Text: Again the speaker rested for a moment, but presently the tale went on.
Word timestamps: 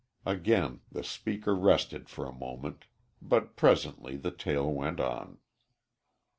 Again 0.25 0.81
the 0.91 1.03
speaker 1.03 1.55
rested 1.55 2.09
for 2.09 2.25
a 2.25 2.33
moment, 2.33 2.85
but 3.21 3.55
presently 3.55 4.17
the 4.17 4.31
tale 4.31 4.73
went 4.73 4.99
on. 4.99 5.37